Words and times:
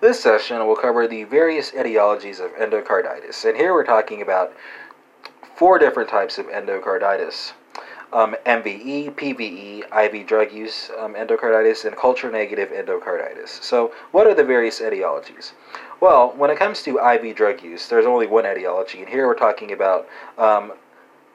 This 0.00 0.18
session 0.18 0.66
will 0.66 0.76
cover 0.76 1.06
the 1.06 1.24
various 1.24 1.72
etiologies 1.72 2.40
of 2.40 2.52
endocarditis, 2.52 3.44
and 3.44 3.54
here 3.54 3.74
we're 3.74 3.84
talking 3.84 4.22
about 4.22 4.54
four 5.54 5.78
different 5.78 6.08
types 6.08 6.38
of 6.38 6.46
endocarditis. 6.46 7.52
Um, 8.10 8.34
NVE, 8.46 9.14
PVE, 9.14 10.14
IV 10.14 10.26
drug 10.26 10.52
use 10.52 10.90
um, 10.98 11.12
endocarditis, 11.12 11.84
and 11.84 11.94
culture 11.94 12.30
negative 12.30 12.70
endocarditis. 12.70 13.62
So, 13.62 13.92
what 14.10 14.26
are 14.26 14.32
the 14.32 14.42
various 14.42 14.80
etiologies? 14.80 15.52
Well, 16.00 16.32
when 16.34 16.48
it 16.48 16.56
comes 16.58 16.82
to 16.84 16.98
IV 16.98 17.36
drug 17.36 17.62
use, 17.62 17.86
there's 17.86 18.06
only 18.06 18.26
one 18.26 18.46
etiology, 18.46 19.00
and 19.00 19.08
here 19.08 19.26
we're 19.26 19.34
talking 19.34 19.72
about 19.72 20.08
um, 20.38 20.72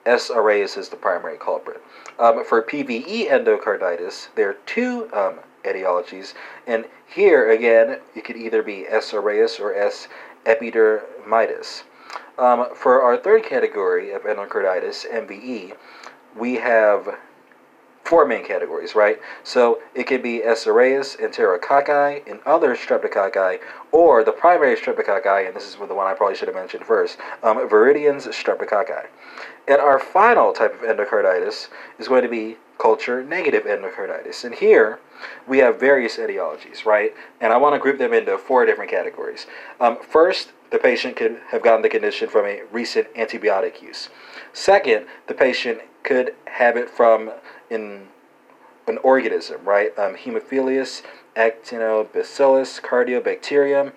S. 0.07 0.31
aureus 0.31 0.75
is 0.75 0.89
the 0.89 0.95
primary 0.95 1.37
culprit. 1.37 1.83
Um, 2.17 2.43
for 2.43 2.63
PVE 2.63 3.29
endocarditis, 3.29 4.29
there 4.33 4.49
are 4.49 4.57
two 4.65 5.07
um, 5.13 5.35
etiologies. 5.65 6.33
And 6.67 6.85
here, 7.07 7.51
again, 7.51 7.99
it 8.15 8.23
could 8.23 8.37
either 8.37 8.63
be 8.63 8.87
S. 8.87 9.13
aureus 9.13 9.59
or 9.59 9.73
S. 9.73 10.07
epidermidis. 10.45 11.83
Um, 12.37 12.67
for 12.75 13.01
our 13.01 13.17
third 13.17 13.43
category 13.43 14.11
of 14.11 14.23
endocarditis, 14.23 15.05
NVE, 15.09 15.75
we 16.35 16.55
have 16.55 17.17
four 18.05 18.25
main 18.25 18.45
categories, 18.45 18.93
right? 18.93 19.19
So 19.43 19.79
it 19.95 20.03
could 20.03 20.21
be 20.21 20.43
S. 20.43 20.67
aureus, 20.67 21.15
enterococci, 21.15 22.29
and 22.29 22.39
other 22.45 22.75
streptococci, 22.75 23.59
or 23.91 24.23
the 24.23 24.31
primary 24.31 24.75
streptococci, 24.75 25.47
and 25.47 25.55
this 25.55 25.67
is 25.67 25.75
the 25.75 25.93
one 25.93 26.07
I 26.07 26.13
probably 26.13 26.35
should 26.35 26.47
have 26.47 26.55
mentioned 26.55 26.85
first, 26.85 27.17
um, 27.41 27.57
Viridans 27.67 28.27
streptococci. 28.27 29.07
And 29.67 29.81
our 29.81 29.97
final 29.97 30.53
type 30.53 30.75
of 30.75 30.81
endocarditis 30.81 31.69
is 31.97 32.07
going 32.07 32.21
to 32.21 32.29
be 32.29 32.57
culture 32.85 33.23
negative 33.23 33.63
endocarditis. 33.63 34.43
And 34.43 34.53
here 34.53 34.99
we 35.47 35.57
have 35.57 35.79
various 35.79 36.17
etiologies, 36.17 36.85
right? 36.85 37.15
And 37.41 37.51
I 37.51 37.57
want 37.57 37.73
to 37.73 37.79
group 37.79 37.97
them 37.97 38.13
into 38.13 38.37
four 38.37 38.63
different 38.63 38.91
categories. 38.91 39.47
Um, 39.79 39.97
first, 40.07 40.51
the 40.69 40.77
patient 40.77 41.15
could 41.15 41.39
have 41.47 41.63
gotten 41.63 41.81
the 41.81 41.89
condition 41.89 42.29
from 42.29 42.45
a 42.45 42.61
recent 42.71 43.11
antibiotic 43.15 43.81
use. 43.81 44.09
Second, 44.53 45.07
the 45.25 45.33
patient 45.33 45.79
could 46.03 46.35
have 46.45 46.77
it 46.77 46.87
from 46.87 47.31
in 47.71 48.07
an 48.87 48.99
organism, 48.99 49.63
right? 49.63 49.97
Um, 49.97 50.15
Haemophilus, 50.15 51.01
Actinobacillus, 51.35 52.81
Cardiobacterium, 52.81 53.93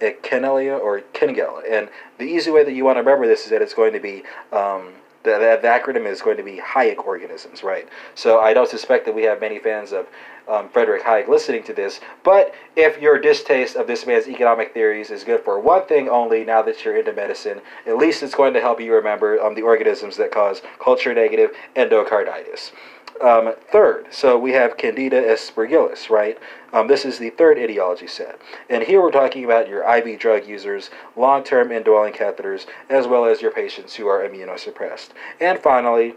Eikenella, 0.00 0.80
or 0.80 1.02
Kingella. 1.14 1.62
And 1.70 1.88
the 2.18 2.24
easy 2.24 2.50
way 2.50 2.64
that 2.64 2.72
you 2.72 2.84
want 2.84 2.96
to 2.96 3.02
remember 3.02 3.28
this 3.28 3.44
is 3.44 3.50
that 3.50 3.62
it's 3.62 3.74
going 3.74 3.92
to 3.92 4.00
be 4.00 4.24
um, 4.50 4.94
the, 5.24 5.30
the, 5.30 5.58
the, 5.62 5.68
acronym 5.68 6.06
is 6.06 6.20
going 6.20 6.36
to 6.36 6.42
be 6.42 6.58
Hayek 6.58 7.04
organisms, 7.04 7.62
right? 7.62 7.88
So 8.14 8.40
I 8.40 8.52
don't 8.52 8.68
suspect 8.68 9.06
that 9.06 9.14
we 9.14 9.22
have 9.22 9.40
many 9.40 9.58
fans 9.58 9.92
of 9.92 10.06
um, 10.48 10.68
Frederick 10.68 11.02
Hayek 11.02 11.28
listening 11.28 11.62
to 11.64 11.72
this, 11.72 12.00
but 12.24 12.54
if 12.76 13.00
your 13.00 13.18
distaste 13.18 13.76
of 13.76 13.86
this 13.86 14.06
man's 14.06 14.28
economic 14.28 14.74
theories 14.74 15.10
is 15.10 15.24
good 15.24 15.44
for 15.44 15.60
one 15.60 15.86
thing 15.86 16.08
only, 16.08 16.44
now 16.44 16.62
that 16.62 16.84
you're 16.84 16.96
into 16.96 17.12
medicine, 17.12 17.60
at 17.86 17.96
least 17.96 18.22
it's 18.22 18.34
going 18.34 18.52
to 18.54 18.60
help 18.60 18.80
you 18.80 18.92
remember 18.94 19.40
um, 19.40 19.54
the 19.54 19.62
organisms 19.62 20.16
that 20.16 20.32
cause 20.32 20.62
culture 20.80 21.14
negative 21.14 21.50
endocarditis. 21.76 22.72
Um, 23.20 23.54
third, 23.70 24.06
so 24.10 24.38
we 24.38 24.52
have 24.52 24.76
Candida 24.76 25.22
aspergillus, 25.22 26.10
right? 26.10 26.38
Um, 26.72 26.88
this 26.88 27.04
is 27.04 27.18
the 27.18 27.30
third 27.30 27.58
etiology 27.58 28.06
set. 28.06 28.40
And 28.68 28.82
here 28.82 29.00
we're 29.00 29.12
talking 29.12 29.44
about 29.44 29.68
your 29.68 29.84
IV 29.96 30.18
drug 30.18 30.46
users, 30.46 30.90
long 31.14 31.44
term 31.44 31.70
indwelling 31.70 32.14
catheters, 32.14 32.66
as 32.88 33.06
well 33.06 33.24
as 33.24 33.42
your 33.42 33.50
patients 33.50 33.94
who 33.94 34.06
are 34.08 34.26
immunosuppressed. 34.26 35.10
And 35.40 35.58
finally, 35.58 36.14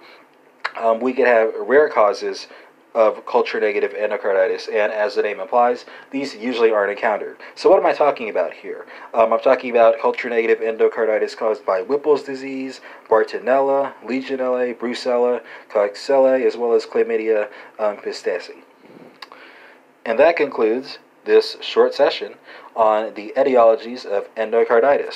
um, 0.78 1.00
we 1.00 1.14
could 1.14 1.28
have 1.28 1.54
rare 1.56 1.90
causes 1.90 2.48
of 2.96 3.26
culture 3.26 3.60
negative 3.60 3.92
endocarditis, 3.92 4.68
and 4.68 4.92
as 4.92 5.16
the 5.16 5.22
name 5.22 5.40
implies, 5.40 5.86
these 6.12 6.34
usually 6.36 6.72
aren't 6.72 6.92
encountered. 6.92 7.38
So, 7.54 7.70
what 7.70 7.78
am 7.78 7.86
I 7.86 7.94
talking 7.94 8.30
about 8.30 8.54
here? 8.54 8.86
Um, 9.14 9.34
I'm 9.34 9.42
talking 9.42 9.70
about 9.70 10.00
culture 10.02 10.30
negative 10.30 10.60
endocarditis 10.60 11.38
caused 11.38 11.66
by 11.66 11.82
Whipple's 11.82 12.24
disease, 12.24 12.80
Bartonella, 13.10 13.94
Legionella, 14.04 14.74
Brucella, 14.74 15.42
Coxiella, 15.70 16.44
as 16.44 16.56
well 16.56 16.74
as 16.74 16.86
Chlamydia 16.86 17.50
um, 17.78 17.98
psittaci. 17.98 18.64
And 20.06 20.18
that 20.18 20.38
concludes 20.38 21.00
this 21.26 21.58
short 21.60 21.94
session 21.94 22.36
on 22.76 23.14
the 23.16 23.34
etiologies 23.36 24.06
of 24.06 24.34
endocarditis. 24.36 25.16